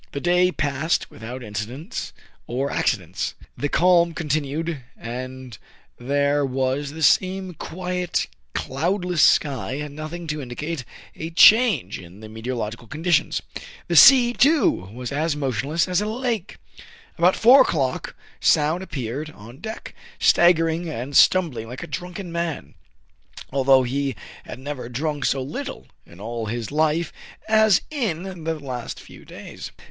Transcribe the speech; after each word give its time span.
The 0.13 0.19
day 0.19 0.51
passed 0.51 1.11
without 1.11 1.43
incidents 1.43 2.11
or 2.47 2.71
accidents. 2.71 3.35
The 3.55 3.69
calm 3.69 4.15
continued; 4.15 4.81
and 4.97 5.55
there 5.99 6.43
was 6.43 6.89
the 6.89 7.03
same 7.03 7.53
quiet, 7.53 8.25
cloudless 8.55 9.21
sky, 9.21 9.73
and 9.73 9.95
nothing 9.95 10.25
to 10.25 10.41
indicate 10.41 10.85
a 11.15 11.29
change 11.29 11.99
in 11.99 12.19
the 12.19 12.29
meteorological 12.29 12.87
conditions. 12.87 13.43
The 13.87 13.95
sea, 13.95 14.33
too, 14.33 14.89
was 14.91 15.11
as 15.11 15.35
motionless 15.35 15.87
as 15.87 16.01
a 16.01 16.07
lake. 16.07 16.57
About 17.19 17.35
four 17.35 17.61
o'clock 17.61 18.15
Soun 18.39 18.81
appeared 18.81 19.29
on 19.29 19.59
deck, 19.59 19.93
staggering 20.19 20.89
and 20.89 21.15
stumbling 21.15 21.67
like 21.67 21.83
a 21.83 21.85
drunken 21.85 22.31
man, 22.31 22.73
although 23.51 23.83
he 23.83 24.15
had 24.45 24.57
never 24.57 24.89
drunk 24.89 25.25
so 25.25 25.43
little 25.43 25.85
in 26.07 26.19
all 26.19 26.47
his 26.47 26.71
life 26.71 27.13
as 27.47 27.81
in 27.91 28.23
the 28.45 28.59
last 28.59 28.99
few 28.99 29.23
days. 29.25 29.71